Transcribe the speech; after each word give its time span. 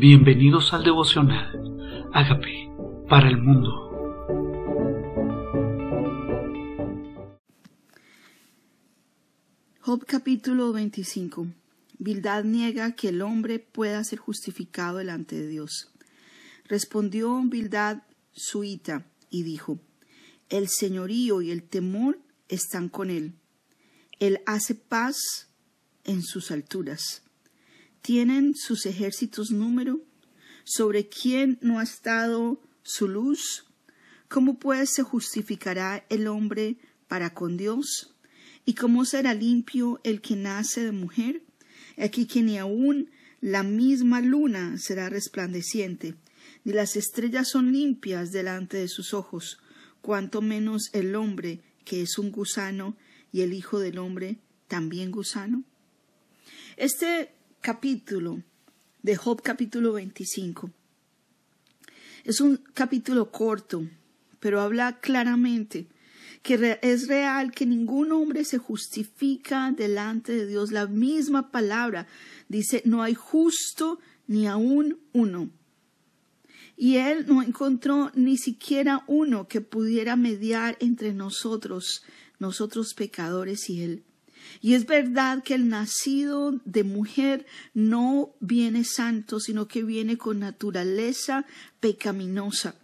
Bienvenidos 0.00 0.72
al 0.72 0.82
devocional. 0.82 2.08
Hágame 2.14 2.72
para 3.06 3.28
el 3.28 3.36
mundo. 3.36 3.68
Job 9.82 10.06
capítulo 10.06 10.72
25. 10.72 11.48
Bildad 11.98 12.44
niega 12.44 12.92
que 12.92 13.10
el 13.10 13.20
hombre 13.20 13.58
pueda 13.58 14.02
ser 14.02 14.18
justificado 14.18 14.96
delante 14.96 15.36
de 15.36 15.48
Dios. 15.48 15.90
Respondió 16.64 17.38
Bildad 17.44 17.98
suita 18.32 19.04
y 19.28 19.42
dijo, 19.42 19.80
El 20.48 20.68
señorío 20.70 21.42
y 21.42 21.50
el 21.50 21.62
temor 21.62 22.18
están 22.48 22.88
con 22.88 23.10
él. 23.10 23.34
Él 24.18 24.40
hace 24.46 24.74
paz 24.74 25.50
en 26.04 26.22
sus 26.22 26.50
alturas. 26.50 27.22
¿Tienen 28.02 28.54
sus 28.54 28.86
ejércitos 28.86 29.50
número? 29.50 30.00
¿Sobre 30.64 31.08
quién 31.08 31.58
no 31.60 31.78
ha 31.78 31.82
estado 31.82 32.62
su 32.82 33.08
luz? 33.08 33.66
¿Cómo 34.28 34.58
pues 34.58 34.90
se 34.94 35.02
justificará 35.02 36.06
el 36.08 36.26
hombre 36.26 36.76
para 37.08 37.34
con 37.34 37.56
Dios? 37.56 38.14
¿Y 38.64 38.74
cómo 38.74 39.04
será 39.04 39.34
limpio 39.34 40.00
el 40.02 40.22
que 40.22 40.36
nace 40.36 40.84
de 40.84 40.92
mujer? 40.92 41.42
Aquí 41.98 42.26
que 42.26 42.40
ni 42.42 42.56
aun 42.56 43.10
la 43.42 43.62
misma 43.62 44.20
luna 44.20 44.78
será 44.78 45.08
resplandeciente, 45.08 46.14
ni 46.64 46.72
las 46.72 46.96
estrellas 46.96 47.48
son 47.48 47.72
limpias 47.72 48.30
delante 48.30 48.78
de 48.78 48.88
sus 48.88 49.12
ojos, 49.12 49.58
cuanto 50.00 50.40
menos 50.40 50.90
el 50.92 51.14
hombre, 51.14 51.60
que 51.84 52.02
es 52.02 52.16
un 52.18 52.30
gusano, 52.30 52.96
y 53.32 53.42
el 53.42 53.52
Hijo 53.52 53.78
del 53.78 53.98
hombre, 53.98 54.38
también 54.68 55.10
gusano. 55.10 55.64
Este 56.76 57.32
capítulo 57.60 58.42
de 59.02 59.16
Job 59.16 59.42
capítulo 59.42 59.92
25 59.92 60.70
es 62.24 62.40
un 62.40 62.56
capítulo 62.74 63.30
corto, 63.30 63.86
pero 64.40 64.60
habla 64.60 65.00
claramente 65.00 65.86
que 66.42 66.78
es 66.82 67.08
real 67.08 67.52
que 67.52 67.66
ningún 67.66 68.12
hombre 68.12 68.44
se 68.44 68.58
justifica 68.58 69.72
delante 69.72 70.32
de 70.32 70.46
Dios. 70.46 70.72
La 70.72 70.86
misma 70.86 71.50
palabra 71.50 72.06
dice, 72.48 72.82
no 72.86 73.02
hay 73.02 73.14
justo 73.14 73.98
ni 74.26 74.46
aún 74.46 74.98
uno. 75.12 75.50
Y 76.76 76.96
él 76.96 77.26
no 77.26 77.42
encontró 77.42 78.10
ni 78.14 78.38
siquiera 78.38 79.04
uno 79.06 79.48
que 79.48 79.60
pudiera 79.60 80.16
mediar 80.16 80.78
entre 80.80 81.12
nosotros, 81.12 82.02
nosotros 82.38 82.94
pecadores 82.94 83.68
y 83.68 83.82
él. 83.82 84.04
Y 84.60 84.74
es 84.74 84.86
verdad 84.86 85.42
que 85.42 85.54
el 85.54 85.68
nacido 85.68 86.60
de 86.64 86.84
mujer 86.84 87.46
no 87.74 88.34
viene 88.40 88.84
santo, 88.84 89.40
sino 89.40 89.68
que 89.68 89.82
viene 89.82 90.18
con 90.18 90.40
naturaleza 90.40 91.46
pecaminosa. 91.80 92.74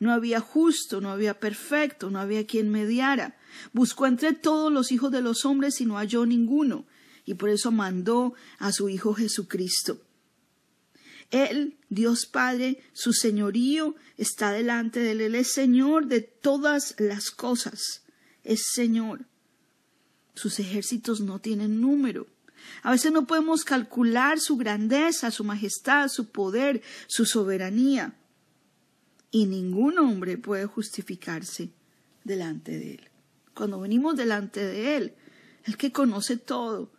No 0.00 0.12
había 0.12 0.40
justo, 0.40 1.00
no 1.00 1.10
había 1.10 1.40
perfecto, 1.40 2.10
no 2.10 2.18
había 2.18 2.46
quien 2.46 2.70
mediara. 2.70 3.36
Buscó 3.72 4.06
entre 4.06 4.32
todos 4.32 4.72
los 4.72 4.92
hijos 4.92 5.10
de 5.10 5.22
los 5.22 5.44
hombres 5.44 5.80
y 5.80 5.86
no 5.86 5.96
halló 5.96 6.26
ninguno, 6.26 6.86
y 7.24 7.34
por 7.34 7.50
eso 7.50 7.70
mandó 7.70 8.34
a 8.58 8.72
su 8.72 8.88
Hijo 8.88 9.14
Jesucristo. 9.14 10.00
Él, 11.30 11.76
Dios 11.90 12.26
Padre, 12.26 12.82
su 12.92 13.12
señorío 13.12 13.94
está 14.16 14.50
delante 14.52 15.00
de 15.00 15.10
él. 15.12 15.20
Él 15.20 15.34
es 15.34 15.52
Señor 15.52 16.06
de 16.06 16.22
todas 16.22 16.94
las 16.98 17.30
cosas. 17.30 18.02
Es 18.44 18.68
Señor. 18.72 19.26
Sus 20.38 20.60
ejércitos 20.60 21.20
no 21.20 21.40
tienen 21.40 21.80
número. 21.80 22.28
A 22.84 22.92
veces 22.92 23.10
no 23.10 23.26
podemos 23.26 23.64
calcular 23.64 24.38
su 24.38 24.56
grandeza, 24.56 25.32
su 25.32 25.42
majestad, 25.42 26.06
su 26.06 26.30
poder, 26.30 26.80
su 27.08 27.26
soberanía. 27.26 28.14
Y 29.32 29.46
ningún 29.46 29.98
hombre 29.98 30.38
puede 30.38 30.66
justificarse 30.66 31.72
delante 32.22 32.78
de 32.78 32.92
él. 32.92 33.10
Cuando 33.52 33.80
venimos 33.80 34.16
delante 34.16 34.64
de 34.64 34.96
él, 34.96 35.14
el 35.64 35.76
que 35.76 35.90
conoce 35.90 36.36
todo, 36.36 36.92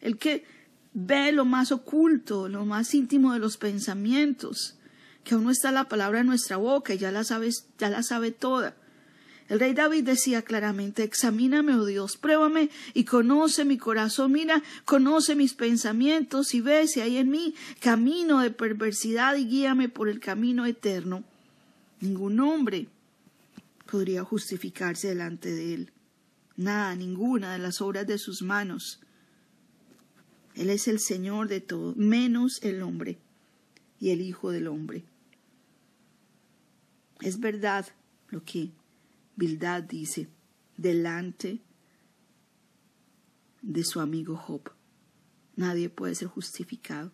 el 0.00 0.16
que 0.16 0.46
ve 0.94 1.32
lo 1.32 1.44
más 1.44 1.72
oculto, 1.72 2.48
lo 2.48 2.64
más 2.64 2.94
íntimo 2.94 3.34
de 3.34 3.40
los 3.40 3.58
pensamientos, 3.58 4.78
que 5.22 5.34
aún 5.34 5.44
no 5.44 5.50
está 5.50 5.70
la 5.70 5.90
palabra 5.90 6.20
en 6.20 6.28
nuestra 6.28 6.56
boca 6.56 6.94
y 6.94 6.98
ya 6.98 7.12
la 7.12 7.24
sabes, 7.24 7.66
ya 7.76 7.90
la 7.90 8.02
sabe 8.02 8.30
toda. 8.30 8.74
El 9.48 9.60
rey 9.60 9.74
David 9.74 10.04
decía 10.04 10.42
claramente, 10.42 11.04
examíname, 11.04 11.74
oh 11.74 11.84
Dios, 11.84 12.16
pruébame 12.16 12.68
y 12.94 13.04
conoce 13.04 13.64
mi 13.64 13.78
corazón, 13.78 14.32
mira, 14.32 14.62
conoce 14.84 15.36
mis 15.36 15.54
pensamientos 15.54 16.52
y 16.54 16.60
ve 16.60 16.88
si 16.88 17.00
hay 17.00 17.18
en 17.18 17.30
mí 17.30 17.54
camino 17.80 18.40
de 18.40 18.50
perversidad 18.50 19.36
y 19.36 19.46
guíame 19.46 19.88
por 19.88 20.08
el 20.08 20.18
camino 20.18 20.66
eterno. 20.66 21.22
Ningún 22.00 22.40
hombre 22.40 22.88
podría 23.88 24.24
justificarse 24.24 25.08
delante 25.08 25.52
de 25.52 25.74
él. 25.74 25.92
Nada, 26.56 26.96
ninguna 26.96 27.52
de 27.52 27.58
las 27.58 27.80
obras 27.80 28.06
de 28.06 28.18
sus 28.18 28.42
manos. 28.42 29.00
Él 30.56 30.70
es 30.70 30.88
el 30.88 30.98
Señor 30.98 31.48
de 31.48 31.60
todo, 31.60 31.94
menos 31.96 32.60
el 32.62 32.82
hombre 32.82 33.18
y 34.00 34.10
el 34.10 34.22
Hijo 34.22 34.50
del 34.50 34.66
hombre. 34.66 35.04
Es 37.20 37.38
verdad 37.38 37.86
lo 38.30 38.42
que 38.42 38.70
Bildad 39.36 39.82
dice, 39.82 40.28
delante 40.76 41.62
de 43.62 43.84
su 43.84 44.00
amigo 44.00 44.36
Job. 44.36 44.70
Nadie 45.56 45.88
puede 45.88 46.14
ser 46.14 46.28
justificado. 46.28 47.12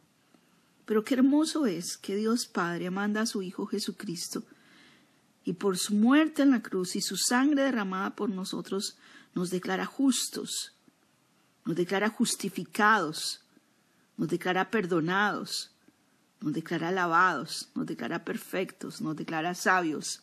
Pero 0.85 1.05
qué 1.05 1.15
hermoso 1.15 1.67
es 1.67 1.97
que 1.97 2.17
Dios 2.17 2.47
Padre 2.47 2.91
manda 2.91 3.23
a 3.23 3.27
su 3.27 3.43
Hijo 3.43 3.67
Jesucristo 3.67 4.45
y 5.45 5.55
por 5.55 5.79
su 5.79 5.95
muerte 5.95 6.43
en 6.43 6.51
la 6.51 6.63
cruz 6.63 6.97
y 6.97 7.01
su 7.01 7.17
sangre 7.17 7.63
derramada 7.63 8.15
por 8.15 8.31
nosotros 8.31 8.97
nos 9.35 9.51
declara 9.51 9.87
justos, 9.87 10.75
nos 11.65 11.77
declara 11.77 12.09
justificados, 12.09 13.45
nos 14.17 14.29
declara 14.29 14.71
perdonados, 14.71 15.73
nos 16.41 16.53
declara 16.53 16.91
lavados, 16.91 17.71
nos 17.75 17.87
declara 17.87 18.25
perfectos, 18.25 19.01
nos 19.01 19.17
declara 19.17 19.55
sabios. 19.55 20.23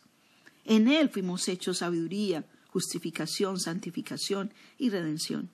En 0.66 0.88
Él 0.88 1.10
fuimos 1.10 1.48
hechos 1.48 1.80
sabiduría, 1.80 2.46
justificación, 2.68 3.60
santificación 3.60 4.54
y 4.78 4.90
redención. 4.90 5.50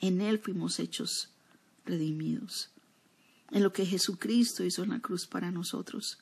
En 0.00 0.20
Él 0.20 0.38
fuimos 0.38 0.78
hechos 0.78 1.30
redimidos. 1.84 2.70
En 3.50 3.62
lo 3.62 3.72
que 3.72 3.86
Jesucristo 3.86 4.64
hizo 4.64 4.82
en 4.82 4.90
la 4.90 5.00
cruz 5.00 5.26
para 5.26 5.50
nosotros. 5.50 6.18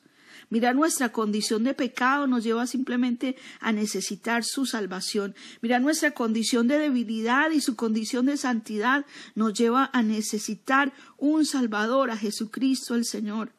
Mirar 0.49 0.75
nuestra 0.75 1.11
condición 1.11 1.63
de 1.63 1.73
pecado 1.73 2.27
nos 2.27 2.43
lleva 2.43 2.67
simplemente 2.67 3.35
a 3.59 3.71
necesitar 3.71 4.43
su 4.43 4.65
salvación. 4.65 5.35
Mirar 5.61 5.81
nuestra 5.81 6.11
condición 6.11 6.67
de 6.67 6.79
debilidad 6.79 7.51
y 7.51 7.61
su 7.61 7.75
condición 7.75 8.25
de 8.25 8.37
santidad 8.37 9.05
nos 9.35 9.53
lleva 9.53 9.89
a 9.93 10.01
necesitar 10.01 10.93
un 11.17 11.45
Salvador, 11.45 12.11
a 12.11 12.17
Jesucristo 12.17 12.95
el 12.95 13.05
Señor. 13.05 13.51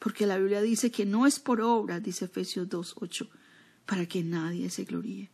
Porque 0.00 0.26
la 0.26 0.38
Biblia 0.38 0.62
dice 0.62 0.90
que 0.90 1.06
no 1.06 1.26
es 1.26 1.38
por 1.38 1.60
obra, 1.60 2.00
dice 2.00 2.24
Efesios 2.24 2.68
2.8, 2.68 3.28
para 3.86 4.06
que 4.06 4.24
nadie 4.24 4.70
se 4.70 4.84
gloríe. 4.84 5.30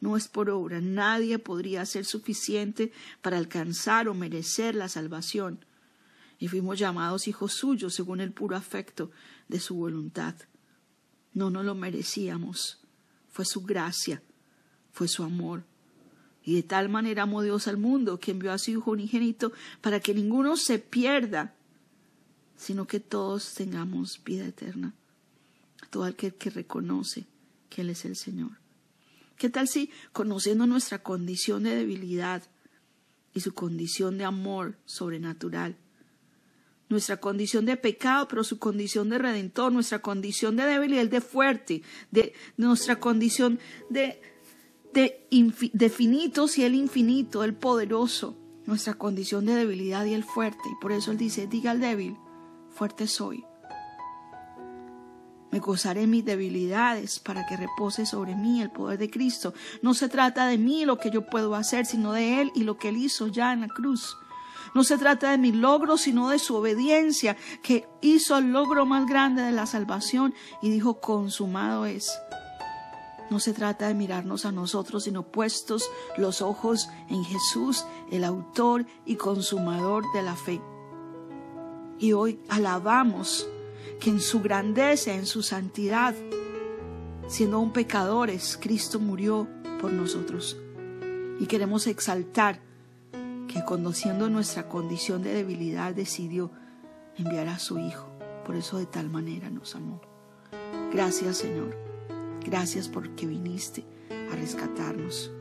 No 0.00 0.16
es 0.16 0.28
por 0.28 0.48
obra, 0.50 0.80
nadie 0.80 1.40
podría 1.40 1.84
ser 1.84 2.04
suficiente 2.04 2.92
para 3.20 3.36
alcanzar 3.36 4.08
o 4.08 4.14
merecer 4.14 4.76
la 4.76 4.88
salvación. 4.88 5.64
Y 6.38 6.46
fuimos 6.46 6.78
llamados 6.78 7.26
hijos 7.26 7.54
suyos 7.54 7.92
según 7.94 8.20
el 8.20 8.32
puro 8.32 8.54
afecto 8.54 9.10
de 9.48 9.58
su 9.58 9.74
voluntad. 9.74 10.36
No 11.34 11.50
nos 11.50 11.64
lo 11.64 11.74
merecíamos. 11.74 12.80
Fue 13.28 13.44
su 13.44 13.62
gracia, 13.62 14.22
fue 14.92 15.08
su 15.08 15.24
amor. 15.24 15.64
Y 16.44 16.54
de 16.54 16.62
tal 16.62 16.88
manera 16.88 17.24
amó 17.24 17.42
Dios 17.42 17.66
al 17.66 17.78
mundo 17.78 18.20
que 18.20 18.30
envió 18.30 18.52
a 18.52 18.58
su 18.58 18.70
Hijo 18.70 18.92
unigénito 18.92 19.52
para 19.80 19.98
que 19.98 20.14
ninguno 20.14 20.56
se 20.56 20.78
pierda, 20.78 21.56
sino 22.58 22.86
que 22.86 23.00
todos 23.00 23.54
tengamos 23.54 24.22
vida 24.22 24.44
eterna. 24.44 24.94
Todo 25.90 26.04
aquel 26.04 26.34
que 26.34 26.50
reconoce 26.50 27.24
que 27.70 27.80
Él 27.82 27.90
es 27.90 28.04
el 28.04 28.16
Señor. 28.16 28.50
¿Qué 29.36 29.48
tal 29.48 29.68
si, 29.68 29.90
conociendo 30.12 30.66
nuestra 30.66 31.02
condición 31.02 31.62
de 31.62 31.76
debilidad 31.76 32.42
y 33.32 33.40
su 33.40 33.54
condición 33.54 34.18
de 34.18 34.24
amor 34.24 34.76
sobrenatural, 34.84 35.76
nuestra 36.88 37.18
condición 37.18 37.64
de 37.64 37.76
pecado, 37.76 38.26
pero 38.26 38.42
su 38.42 38.58
condición 38.58 39.08
de 39.10 39.18
redentor, 39.18 39.70
nuestra 39.70 40.00
condición 40.00 40.56
de 40.56 40.64
debilidad, 40.64 41.06
de 41.06 41.20
fuerte, 41.20 41.82
de 42.10 42.32
nuestra 42.56 42.98
condición 42.98 43.60
de, 43.88 44.20
de, 44.92 45.28
de 45.72 45.90
finitos 45.90 46.58
y 46.58 46.64
el 46.64 46.74
infinito, 46.74 47.44
el 47.44 47.54
poderoso, 47.54 48.36
nuestra 48.66 48.94
condición 48.94 49.46
de 49.46 49.54
debilidad 49.54 50.04
y 50.06 50.14
el 50.14 50.24
fuerte. 50.24 50.62
Y 50.64 50.80
por 50.80 50.90
eso 50.90 51.12
Él 51.12 51.18
dice, 51.18 51.46
diga 51.46 51.70
al 51.70 51.80
débil, 51.80 52.16
fuerte 52.78 53.08
soy. 53.08 53.44
Me 55.50 55.58
gozaré 55.58 56.06
mis 56.06 56.24
debilidades 56.24 57.18
para 57.18 57.44
que 57.46 57.56
repose 57.56 58.06
sobre 58.06 58.36
mí 58.36 58.62
el 58.62 58.70
poder 58.70 58.98
de 58.98 59.10
Cristo. 59.10 59.52
No 59.82 59.94
se 59.94 60.08
trata 60.08 60.46
de 60.46 60.58
mí 60.58 60.84
lo 60.84 60.96
que 60.98 61.10
yo 61.10 61.26
puedo 61.26 61.56
hacer, 61.56 61.86
sino 61.86 62.12
de 62.12 62.40
Él 62.40 62.52
y 62.54 62.62
lo 62.62 62.76
que 62.76 62.90
Él 62.90 62.98
hizo 62.98 63.26
ya 63.26 63.52
en 63.52 63.62
la 63.62 63.68
cruz. 63.68 64.16
No 64.74 64.84
se 64.84 64.96
trata 64.96 65.32
de 65.32 65.38
mi 65.38 65.50
logro, 65.50 65.96
sino 65.96 66.28
de 66.28 66.38
su 66.38 66.54
obediencia, 66.54 67.36
que 67.62 67.88
hizo 68.00 68.38
el 68.38 68.52
logro 68.52 68.86
más 68.86 69.06
grande 69.06 69.42
de 69.42 69.52
la 69.52 69.66
salvación 69.66 70.34
y 70.62 70.70
dijo, 70.70 71.00
consumado 71.00 71.84
es. 71.84 72.12
No 73.30 73.40
se 73.40 73.54
trata 73.54 73.88
de 73.88 73.94
mirarnos 73.94 74.44
a 74.44 74.52
nosotros, 74.52 75.04
sino 75.04 75.24
puestos 75.24 75.90
los 76.16 76.42
ojos 76.42 76.88
en 77.08 77.24
Jesús, 77.24 77.86
el 78.12 78.22
autor 78.22 78.86
y 79.04 79.16
consumador 79.16 80.04
de 80.14 80.22
la 80.22 80.36
fe. 80.36 80.60
Y 81.98 82.12
hoy 82.12 82.38
alabamos 82.48 83.48
que 84.00 84.10
en 84.10 84.20
su 84.20 84.40
grandeza, 84.40 85.14
en 85.14 85.26
su 85.26 85.42
santidad, 85.42 86.14
siendo 87.26 87.56
aún 87.56 87.72
pecadores, 87.72 88.58
Cristo 88.60 89.00
murió 89.00 89.48
por 89.80 89.92
nosotros. 89.92 90.56
Y 91.40 91.46
queremos 91.46 91.86
exaltar 91.86 92.60
que 93.48 93.64
conociendo 93.64 94.28
nuestra 94.28 94.68
condición 94.68 95.22
de 95.22 95.34
debilidad 95.34 95.94
decidió 95.94 96.52
enviar 97.16 97.48
a 97.48 97.58
su 97.58 97.78
Hijo. 97.78 98.08
Por 98.44 98.56
eso 98.56 98.78
de 98.78 98.86
tal 98.86 99.10
manera 99.10 99.50
nos 99.50 99.74
amó. 99.74 100.00
Gracias 100.92 101.38
Señor. 101.38 101.76
Gracias 102.44 102.88
porque 102.88 103.26
viniste 103.26 103.84
a 104.30 104.36
rescatarnos. 104.36 105.32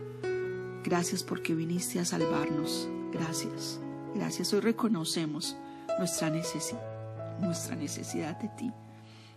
Gracias 0.84 1.24
porque 1.24 1.54
viniste 1.54 2.00
a 2.00 2.06
salvarnos. 2.06 2.90
Gracias. 3.12 3.80
Gracias. 4.16 4.54
Hoy 4.54 4.62
reconocemos 4.62 5.56
nuestra 5.98 6.30
necesidad, 6.30 7.40
nuestra 7.40 7.76
necesidad 7.76 8.38
de 8.38 8.50
ti. 8.50 8.72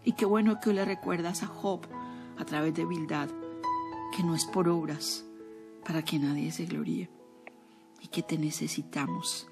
Y 0.05 0.13
qué 0.13 0.25
bueno 0.25 0.61
que 0.61 0.71
hoy 0.71 0.77
le 0.77 0.85
recuerdas 0.85 1.43
a 1.43 1.47
Job 1.47 1.81
a 2.39 2.45
través 2.45 2.75
de 2.75 2.85
Bildad 2.85 3.29
que 4.17 4.23
no 4.23 4.35
es 4.35 4.45
por 4.47 4.69
obras 4.69 5.25
para 5.87 6.03
que 6.03 6.19
nadie 6.19 6.51
se 6.53 6.67
gloríe 6.67 7.11
y 8.01 8.09
que 8.09 8.23
te 8.23 8.39
necesitamos. 8.39 9.47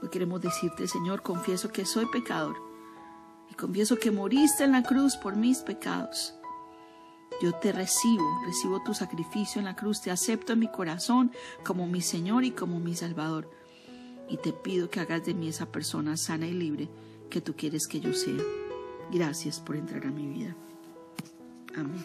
Hoy 0.00 0.08
queremos 0.10 0.40
decirte, 0.40 0.86
Señor, 0.86 1.22
confieso 1.22 1.70
que 1.70 1.84
soy 1.84 2.06
pecador 2.06 2.56
y 3.50 3.54
confieso 3.54 3.98
que 3.98 4.10
moriste 4.10 4.64
en 4.64 4.72
la 4.72 4.82
cruz 4.82 5.16
por 5.16 5.36
mis 5.36 5.58
pecados. 5.58 6.34
Yo 7.42 7.54
te 7.54 7.72
recibo, 7.72 8.24
recibo 8.46 8.82
tu 8.82 8.94
sacrificio 8.94 9.58
en 9.58 9.66
la 9.66 9.76
cruz, 9.76 10.00
te 10.00 10.10
acepto 10.10 10.52
en 10.52 10.60
mi 10.60 10.68
corazón 10.68 11.32
como 11.64 11.86
mi 11.86 12.00
Señor 12.00 12.44
y 12.44 12.52
como 12.52 12.80
mi 12.80 12.94
Salvador. 12.94 13.50
Y 14.28 14.36
te 14.38 14.52
pido 14.52 14.90
que 14.90 15.00
hagas 15.00 15.24
de 15.24 15.34
mí 15.34 15.48
esa 15.48 15.66
persona 15.72 16.16
sana 16.16 16.46
y 16.46 16.52
libre 16.52 16.88
que 17.30 17.40
tú 17.40 17.54
quieres 17.56 17.86
que 17.88 18.00
yo 18.00 18.12
sea. 18.12 18.42
Gracias 19.10 19.60
por 19.60 19.76
entrar 19.76 20.06
a 20.06 20.10
mi 20.10 20.26
vida. 20.26 20.54
Amén. 21.74 22.04